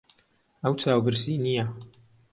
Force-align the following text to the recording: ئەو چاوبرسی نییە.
ئەو 0.61 0.73
چاوبرسی 0.81 1.35
نییە. 1.45 1.65